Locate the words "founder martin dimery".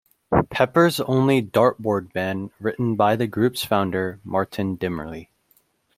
3.63-5.27